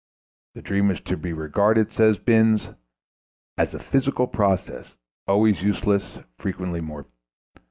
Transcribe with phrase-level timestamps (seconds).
[0.55, 2.75] The dream is to be regarded, says Binz,
[3.55, 4.93] "as a physical process
[5.27, 7.11] always useless, frequently morbid."